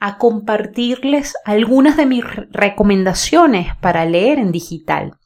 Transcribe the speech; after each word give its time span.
a 0.00 0.18
compartirles 0.18 1.34
algunas 1.44 1.96
de 1.96 2.06
mis 2.06 2.24
recomendaciones 2.50 3.74
para 3.76 4.04
leer 4.04 4.38
en 4.38 4.52
digital. 4.52 5.18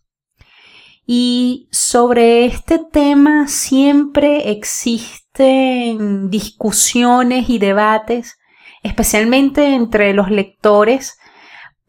Y 1.06 1.68
sobre 1.72 2.44
este 2.46 2.78
tema 2.78 3.48
siempre 3.48 4.50
existen 4.50 6.30
discusiones 6.30 7.50
y 7.50 7.58
debates, 7.58 8.38
especialmente 8.82 9.74
entre 9.74 10.14
los 10.14 10.30
lectores, 10.30 11.18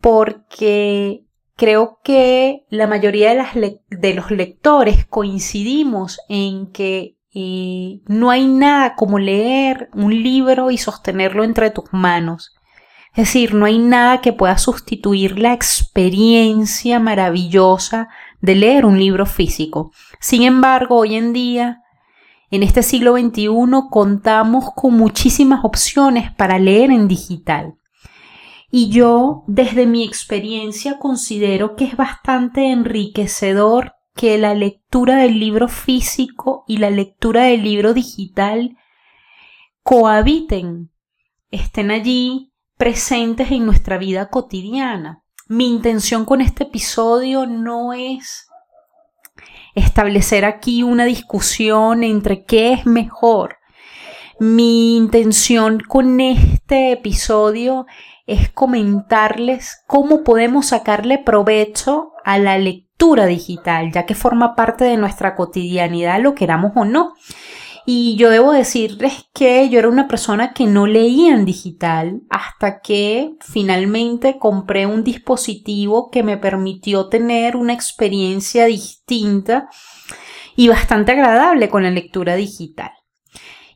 porque 0.01 1.25
creo 1.55 1.99
que 2.03 2.65
la 2.69 2.87
mayoría 2.87 3.33
de, 3.89 4.13
los 4.13 4.31
lectores 4.31 5.05
coincidimos 5.05 6.19
en 6.27 6.71
que 6.71 7.17
eh, 7.33 8.01
no 8.07 8.29
hay 8.31 8.47
nada 8.47 8.95
como 8.95 9.19
leer 9.19 9.89
un 9.93 10.21
libro 10.21 10.71
y 10.71 10.77
sostenerlo 10.77 11.43
entre 11.43 11.69
tus 11.69 11.85
manos. 11.93 12.55
Es 13.15 13.27
decir, 13.27 13.53
no 13.53 13.65
hay 13.65 13.77
nada 13.77 14.21
que 14.21 14.33
pueda 14.33 14.57
sustituir 14.57 15.37
la 15.37 15.53
experiencia 15.53 16.99
maravillosa 16.99 18.09
de 18.41 18.55
leer 18.55 18.87
un 18.87 18.97
libro 18.97 19.27
físico. 19.27 19.91
Sin 20.19 20.41
embargo, 20.41 20.97
hoy 20.97 21.15
en 21.15 21.31
día, 21.31 21.83
en 22.49 22.63
este 22.63 22.81
siglo 22.81 23.15
XXI, 23.15 23.47
contamos 23.91 24.71
con 24.75 24.95
muchísimas 24.95 25.63
opciones 25.63 26.31
para 26.31 26.57
leer 26.57 26.89
en 26.89 27.07
digital. 27.07 27.75
Y 28.71 28.89
yo, 28.89 29.43
desde 29.45 29.85
mi 29.85 30.03
experiencia, 30.03 30.97
considero 30.97 31.75
que 31.75 31.85
es 31.85 31.95
bastante 31.95 32.71
enriquecedor 32.71 33.93
que 34.15 34.39
la 34.39 34.55
lectura 34.55 35.17
del 35.17 35.39
libro 35.39 35.67
físico 35.67 36.63
y 36.67 36.77
la 36.77 36.89
lectura 36.89 37.43
del 37.43 37.61
libro 37.63 37.93
digital 37.93 38.75
cohabiten, 39.83 40.91
estén 41.51 41.91
allí 41.91 42.52
presentes 42.83 43.49
en 43.49 43.65
nuestra 43.65 43.97
vida 43.97 44.27
cotidiana. 44.27 45.23
Mi 45.47 45.69
intención 45.69 46.25
con 46.25 46.41
este 46.41 46.63
episodio 46.63 47.45
no 47.45 47.93
es 47.93 48.49
establecer 49.73 50.43
aquí 50.43 50.83
una 50.83 51.05
discusión 51.05 52.03
entre 52.03 52.43
qué 52.43 52.73
es 52.73 52.85
mejor. 52.85 53.55
Mi 54.37 54.97
intención 54.97 55.79
con 55.79 56.19
este 56.19 56.91
episodio 56.91 57.85
es 58.27 58.49
comentarles 58.49 59.81
cómo 59.87 60.25
podemos 60.25 60.65
sacarle 60.65 61.19
provecho 61.19 62.11
a 62.25 62.37
la 62.37 62.57
lectura 62.57 63.27
digital, 63.27 63.93
ya 63.93 64.05
que 64.05 64.13
forma 64.13 64.55
parte 64.55 64.83
de 64.83 64.97
nuestra 64.97 65.35
cotidianidad, 65.35 66.19
lo 66.19 66.35
queramos 66.35 66.73
o 66.75 66.83
no. 66.83 67.13
Y 67.85 68.15
yo 68.15 68.29
debo 68.29 68.53
decirles 68.53 69.25
que 69.33 69.67
yo 69.69 69.79
era 69.79 69.89
una 69.89 70.07
persona 70.07 70.53
que 70.53 70.65
no 70.65 70.87
leía 70.87 71.33
en 71.33 71.43
digital 71.43 72.21
hasta 72.29 72.79
que 72.79 73.35
finalmente 73.41 74.37
compré 74.39 74.85
un 74.85 75.03
dispositivo 75.03 76.09
que 76.09 76.23
me 76.23 76.37
permitió 76.37 77.09
tener 77.09 77.57
una 77.57 77.73
experiencia 77.73 78.65
distinta 78.65 79.67
y 80.55 80.69
bastante 80.69 81.11
agradable 81.11 81.69
con 81.69 81.83
la 81.83 81.91
lectura 81.91 82.35
digital. 82.35 82.91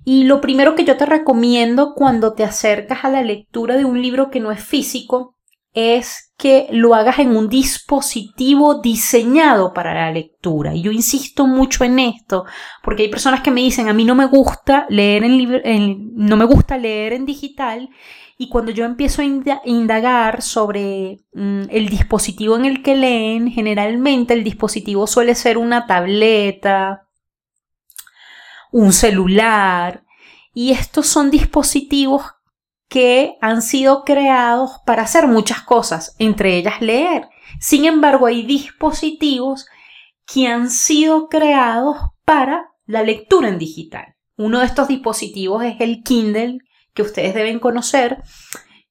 Y 0.06 0.24
lo 0.24 0.40
primero 0.40 0.74
que 0.76 0.86
yo 0.86 0.96
te 0.96 1.06
recomiendo 1.06 1.94
cuando 1.94 2.34
te 2.34 2.46
acercas 2.46 3.04
a 3.04 3.10
la 3.10 3.24
lectura 3.24 3.76
de 3.76 3.84
un 3.84 4.02
libro 4.02 4.30
que 4.30 4.40
no 4.40 4.54
es 4.54 4.64
físico 4.64 5.37
es 5.78 6.34
que 6.38 6.68
lo 6.72 6.96
hagas 6.96 7.20
en 7.20 7.36
un 7.38 7.50
dispositivo 7.50 8.82
diseñado 8.82 9.76
para 9.76 9.94
la 9.94 10.12
lectura. 10.12 10.74
Y 10.74 10.82
yo 10.82 10.92
insisto 10.92 11.46
mucho 11.46 11.84
en 11.84 12.00
esto, 12.00 12.46
porque 12.82 13.04
hay 13.04 13.10
personas 13.10 13.42
que 13.42 13.52
me 13.52 13.62
dicen, 13.62 13.88
a 13.88 13.94
mí 13.94 14.04
no 14.04 14.16
me 14.16 14.26
gusta 14.26 14.88
leer 14.90 15.24
en, 15.24 16.16
no 16.16 16.36
me 16.36 16.46
gusta 16.46 16.80
leer 16.80 17.14
en 17.14 17.28
digital, 17.28 17.90
y 18.40 18.50
cuando 18.50 18.72
yo 18.72 18.86
empiezo 18.86 19.22
a 19.22 19.26
indagar 19.66 20.42
sobre 20.42 21.20
mm, 21.34 21.66
el 21.70 21.90
dispositivo 21.90 22.56
en 22.56 22.66
el 22.66 22.82
que 22.82 22.96
leen, 22.96 23.52
generalmente 23.52 24.34
el 24.34 24.44
dispositivo 24.44 25.06
suele 25.06 25.36
ser 25.36 25.60
una 25.60 25.86
tableta, 25.86 27.08
un 28.72 28.94
celular, 28.94 30.04
y 30.56 30.72
estos 30.72 31.06
son 31.06 31.30
dispositivos 31.30 32.24
que 32.90 33.38
han 33.42 33.62
sido 33.62 34.03
creados 34.03 34.72
para 34.86 35.03
hacer 35.03 35.28
muchas 35.28 35.62
cosas, 35.62 36.16
entre 36.20 36.58
ellas 36.58 36.81
leer. 36.81 37.28
Sin 37.59 37.86
embargo, 37.86 38.28
hay 38.28 38.44
dispositivos 38.44 39.66
que 40.25 40.48
han 40.48 40.70
sido 40.70 41.28
creados 41.28 41.98
para 42.25 42.70
la 42.86 43.03
lectura 43.03 43.50
en 43.50 43.58
digital. 43.58 44.16
Uno 44.38 44.59
de 44.59 44.66
estos 44.66 44.88
dispositivos 44.88 45.64
es 45.64 45.75
el 45.80 46.03
Kindle, 46.03 46.59
que 46.94 47.02
ustedes 47.02 47.34
deben 47.34 47.59
conocer, 47.59 48.22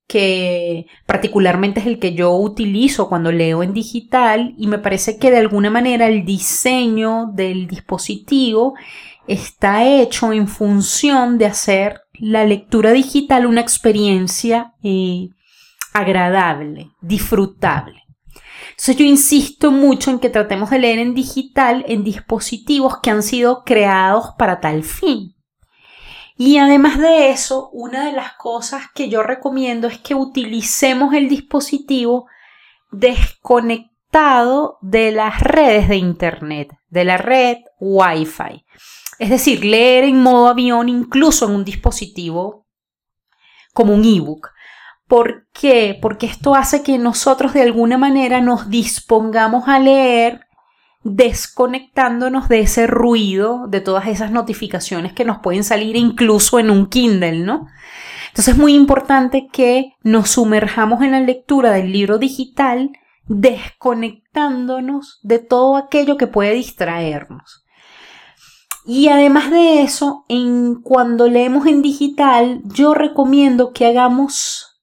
que 0.06 0.86
particularmente 1.06 1.80
es 1.80 1.86
el 1.86 1.98
que 1.98 2.14
yo 2.14 2.32
utilizo 2.32 3.08
cuando 3.08 3.32
leo 3.32 3.62
en 3.62 3.72
digital 3.72 4.54
y 4.56 4.68
me 4.68 4.78
parece 4.78 5.18
que 5.18 5.30
de 5.30 5.38
alguna 5.38 5.70
manera 5.70 6.06
el 6.06 6.24
diseño 6.24 7.30
del 7.34 7.66
dispositivo 7.66 8.74
está 9.26 9.84
hecho 9.84 10.32
en 10.32 10.46
función 10.46 11.38
de 11.38 11.46
hacer 11.46 12.02
la 12.18 12.44
lectura 12.44 12.92
digital 12.92 13.46
una 13.46 13.60
experiencia 13.60 14.74
eh, 14.82 15.28
agradable, 15.92 16.90
disfrutable. 17.00 18.02
Entonces 18.70 18.96
yo 18.96 19.04
insisto 19.04 19.70
mucho 19.70 20.10
en 20.10 20.18
que 20.18 20.28
tratemos 20.28 20.70
de 20.70 20.78
leer 20.78 20.98
en 20.98 21.14
digital 21.14 21.84
en 21.88 22.04
dispositivos 22.04 22.98
que 23.02 23.10
han 23.10 23.22
sido 23.22 23.64
creados 23.64 24.34
para 24.36 24.60
tal 24.60 24.82
fin. 24.82 25.34
Y 26.36 26.58
además 26.58 26.98
de 26.98 27.30
eso, 27.30 27.70
una 27.72 28.04
de 28.04 28.12
las 28.12 28.34
cosas 28.34 28.84
que 28.94 29.08
yo 29.08 29.22
recomiendo 29.22 29.88
es 29.88 29.98
que 29.98 30.14
utilicemos 30.14 31.14
el 31.14 31.30
dispositivo 31.30 32.26
desconectado 32.90 34.78
de 34.82 35.12
las 35.12 35.40
redes 35.40 35.88
de 35.88 35.96
Internet, 35.96 36.74
de 36.88 37.04
la 37.04 37.16
red 37.16 37.58
Wi-Fi. 37.80 38.64
Es 39.18 39.30
decir, 39.30 39.64
leer 39.64 40.04
en 40.04 40.22
modo 40.22 40.48
avión 40.48 40.88
incluso 40.88 41.46
en 41.46 41.54
un 41.54 41.64
dispositivo 41.64 42.66
como 43.72 43.94
un 43.94 44.04
ebook. 44.04 44.50
¿Por 45.06 45.46
qué? 45.52 45.98
Porque 46.00 46.26
esto 46.26 46.54
hace 46.54 46.82
que 46.82 46.98
nosotros 46.98 47.52
de 47.52 47.62
alguna 47.62 47.96
manera 47.96 48.40
nos 48.40 48.68
dispongamos 48.68 49.68
a 49.68 49.78
leer 49.78 50.46
desconectándonos 51.04 52.48
de 52.48 52.60
ese 52.60 52.88
ruido, 52.88 53.68
de 53.68 53.80
todas 53.80 54.08
esas 54.08 54.32
notificaciones 54.32 55.12
que 55.12 55.24
nos 55.24 55.38
pueden 55.38 55.62
salir 55.62 55.94
incluso 55.94 56.58
en 56.58 56.70
un 56.70 56.86
Kindle, 56.86 57.44
¿no? 57.44 57.68
Entonces 58.28 58.54
es 58.54 58.60
muy 58.60 58.74
importante 58.74 59.46
que 59.52 59.92
nos 60.02 60.30
sumerjamos 60.30 61.02
en 61.02 61.12
la 61.12 61.20
lectura 61.20 61.70
del 61.70 61.92
libro 61.92 62.18
digital 62.18 62.90
desconectándonos 63.28 65.20
de 65.22 65.38
todo 65.38 65.76
aquello 65.76 66.16
que 66.16 66.26
puede 66.26 66.54
distraernos. 66.54 67.65
Y 68.86 69.08
además 69.08 69.50
de 69.50 69.82
eso, 69.82 70.24
en, 70.28 70.76
cuando 70.80 71.28
leemos 71.28 71.66
en 71.66 71.82
digital, 71.82 72.62
yo 72.64 72.94
recomiendo 72.94 73.72
que 73.72 73.86
hagamos 73.86 74.80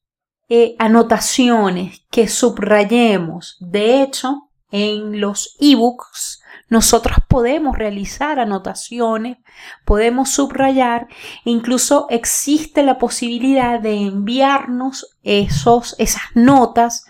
eh, 0.50 0.76
anotaciones, 0.78 2.02
que 2.12 2.28
subrayemos. 2.28 3.56
De 3.62 4.04
hecho, 4.04 4.50
en 4.72 5.22
los 5.22 5.56
ebooks 5.60 6.42
nosotros 6.68 7.18
podemos 7.30 7.78
realizar 7.78 8.40
anotaciones, 8.40 9.38
podemos 9.86 10.30
subrayar, 10.30 11.08
incluso 11.46 12.08
existe 12.10 12.84
la 12.84 12.98
posibilidad 12.98 13.80
de 13.80 13.94
enviarnos 13.94 15.16
esos, 15.22 15.96
esas 16.00 16.24
notas, 16.34 17.06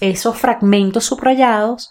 esos 0.00 0.36
fragmentos 0.36 1.04
subrayados 1.04 1.90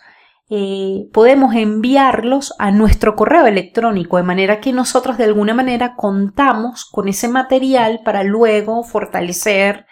eh, 0.50 1.08
podemos 1.14 1.54
enviarlos 1.54 2.56
a 2.58 2.72
nuestro 2.72 3.16
correo 3.16 3.46
electrónico, 3.46 4.18
de 4.18 4.24
manera 4.24 4.60
que 4.60 4.74
nosotros 4.74 5.18
de 5.18 5.26
alguna 5.26 5.54
manera 5.54 5.96
contamos 5.96 6.86
con 6.86 7.08
ese 7.08 7.28
material 7.28 8.02
para 8.04 8.24
luego 8.24 8.84
fortalecer 8.84 9.86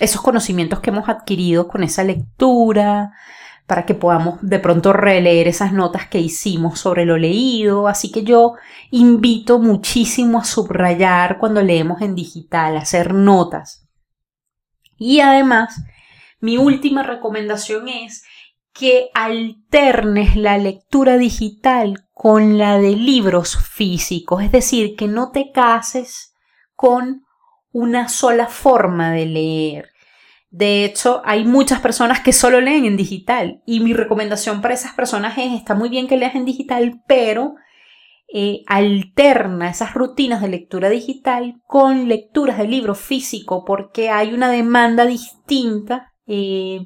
esos 0.00 0.22
conocimientos 0.22 0.80
que 0.80 0.90
hemos 0.90 1.08
adquirido 1.08 1.68
con 1.68 1.82
esa 1.82 2.04
lectura, 2.04 3.12
para 3.66 3.84
que 3.84 3.94
podamos 3.94 4.38
de 4.40 4.58
pronto 4.58 4.94
releer 4.94 5.46
esas 5.46 5.74
notas 5.74 6.08
que 6.08 6.18
hicimos 6.18 6.80
sobre 6.80 7.04
lo 7.04 7.18
leído. 7.18 7.86
Así 7.86 8.10
que 8.10 8.22
yo 8.22 8.54
invito 8.90 9.58
muchísimo 9.58 10.38
a 10.38 10.44
subrayar 10.44 11.38
cuando 11.38 11.60
leemos 11.60 12.00
en 12.00 12.14
digital, 12.14 12.78
a 12.78 12.80
hacer 12.80 13.12
notas. 13.12 13.86
Y 14.96 15.20
además, 15.20 15.82
mi 16.40 16.56
última 16.56 17.02
recomendación 17.02 17.88
es 17.88 18.24
que 18.78 19.10
alternes 19.12 20.36
la 20.36 20.56
lectura 20.56 21.18
digital 21.18 22.04
con 22.12 22.58
la 22.58 22.78
de 22.78 22.94
libros 22.94 23.56
físicos, 23.56 24.44
es 24.44 24.52
decir, 24.52 24.94
que 24.94 25.08
no 25.08 25.32
te 25.32 25.50
cases 25.50 26.32
con 26.76 27.24
una 27.72 28.08
sola 28.08 28.46
forma 28.46 29.10
de 29.10 29.26
leer. 29.26 29.88
De 30.50 30.84
hecho, 30.84 31.22
hay 31.24 31.44
muchas 31.44 31.80
personas 31.80 32.20
que 32.20 32.32
solo 32.32 32.60
leen 32.60 32.84
en 32.84 32.96
digital 32.96 33.62
y 33.66 33.80
mi 33.80 33.94
recomendación 33.94 34.62
para 34.62 34.74
esas 34.74 34.94
personas 34.94 35.36
es, 35.38 35.54
está 35.54 35.74
muy 35.74 35.88
bien 35.88 36.06
que 36.06 36.16
leas 36.16 36.36
en 36.36 36.44
digital, 36.44 37.02
pero 37.08 37.56
eh, 38.32 38.62
alterna 38.68 39.70
esas 39.70 39.92
rutinas 39.92 40.40
de 40.40 40.48
lectura 40.48 40.88
digital 40.88 41.60
con 41.66 42.06
lecturas 42.06 42.58
de 42.58 42.68
libro 42.68 42.94
físico 42.94 43.64
porque 43.64 44.10
hay 44.10 44.32
una 44.32 44.48
demanda 44.50 45.04
distinta, 45.04 46.12
eh, 46.28 46.84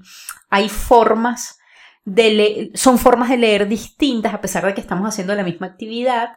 hay 0.48 0.70
formas 0.70 1.58
de 2.04 2.70
son 2.74 2.98
formas 2.98 3.28
de 3.28 3.38
leer 3.38 3.68
distintas 3.68 4.34
a 4.34 4.40
pesar 4.40 4.66
de 4.66 4.74
que 4.74 4.80
estamos 4.80 5.08
haciendo 5.08 5.34
la 5.34 5.44
misma 5.44 5.68
actividad, 5.68 6.30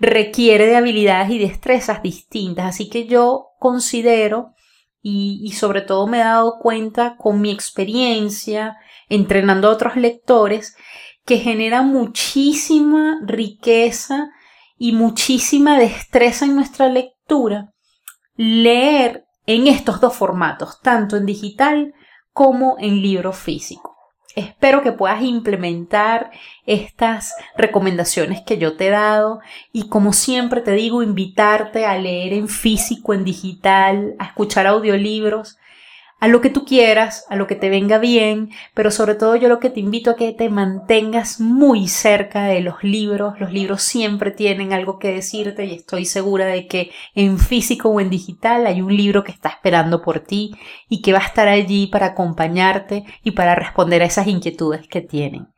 requiere 0.00 0.66
de 0.66 0.76
habilidades 0.76 1.30
y 1.30 1.38
destrezas 1.38 2.02
distintas, 2.02 2.66
así 2.66 2.88
que 2.88 3.06
yo 3.06 3.48
considero 3.58 4.54
y, 5.00 5.40
y 5.44 5.52
sobre 5.52 5.82
todo 5.82 6.06
me 6.06 6.18
he 6.20 6.24
dado 6.24 6.58
cuenta 6.60 7.16
con 7.16 7.40
mi 7.40 7.50
experiencia 7.50 8.76
entrenando 9.08 9.68
a 9.68 9.72
otros 9.72 9.96
lectores 9.96 10.76
que 11.24 11.38
genera 11.38 11.82
muchísima 11.82 13.20
riqueza 13.24 14.30
y 14.76 14.92
muchísima 14.92 15.78
destreza 15.78 16.44
en 16.44 16.56
nuestra 16.56 16.88
lectura 16.88 17.72
leer 18.36 19.24
en 19.46 19.66
estos 19.66 20.00
dos 20.00 20.14
formatos, 20.14 20.80
tanto 20.80 21.16
en 21.16 21.26
digital 21.26 21.94
como 22.32 22.76
en 22.78 23.02
libro 23.02 23.32
físico. 23.32 23.91
Espero 24.34 24.82
que 24.82 24.92
puedas 24.92 25.22
implementar 25.22 26.30
estas 26.66 27.34
recomendaciones 27.56 28.40
que 28.42 28.58
yo 28.58 28.76
te 28.76 28.86
he 28.86 28.90
dado 28.90 29.40
y 29.72 29.88
como 29.88 30.12
siempre 30.12 30.60
te 30.60 30.72
digo, 30.72 31.02
invitarte 31.02 31.84
a 31.84 31.98
leer 31.98 32.32
en 32.32 32.48
físico, 32.48 33.14
en 33.14 33.24
digital, 33.24 34.14
a 34.18 34.26
escuchar 34.26 34.66
audiolibros 34.66 35.58
a 36.22 36.28
lo 36.28 36.40
que 36.40 36.50
tú 36.50 36.64
quieras, 36.64 37.26
a 37.30 37.34
lo 37.34 37.48
que 37.48 37.56
te 37.56 37.68
venga 37.68 37.98
bien, 37.98 38.50
pero 38.74 38.92
sobre 38.92 39.16
todo 39.16 39.34
yo 39.34 39.48
lo 39.48 39.58
que 39.58 39.70
te 39.70 39.80
invito 39.80 40.12
a 40.12 40.14
que 40.14 40.32
te 40.32 40.50
mantengas 40.50 41.40
muy 41.40 41.88
cerca 41.88 42.44
de 42.44 42.60
los 42.60 42.84
libros. 42.84 43.40
Los 43.40 43.52
libros 43.52 43.82
siempre 43.82 44.30
tienen 44.30 44.72
algo 44.72 45.00
que 45.00 45.12
decirte 45.12 45.64
y 45.64 45.74
estoy 45.74 46.04
segura 46.04 46.46
de 46.46 46.68
que 46.68 46.92
en 47.16 47.40
físico 47.40 47.88
o 47.88 48.00
en 48.00 48.08
digital 48.08 48.68
hay 48.68 48.82
un 48.82 48.96
libro 48.96 49.24
que 49.24 49.32
está 49.32 49.48
esperando 49.48 50.00
por 50.00 50.20
ti 50.20 50.54
y 50.88 51.02
que 51.02 51.12
va 51.12 51.18
a 51.18 51.26
estar 51.26 51.48
allí 51.48 51.88
para 51.88 52.06
acompañarte 52.06 53.02
y 53.24 53.32
para 53.32 53.56
responder 53.56 54.02
a 54.02 54.06
esas 54.06 54.28
inquietudes 54.28 54.86
que 54.86 55.00
tienen. 55.00 55.48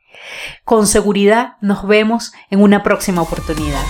Con 0.63 0.87
seguridad 0.87 1.57
nos 1.61 1.85
vemos 1.85 2.33
en 2.49 2.63
una 2.63 2.81
próxima 2.81 3.21
oportunidad. 3.21 3.83